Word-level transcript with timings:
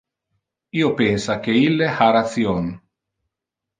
Io 0.79 0.87
pensa 1.01 1.37
que 1.47 1.57
ille 1.67 1.91
ha 1.99 2.07
ration. 2.17 2.73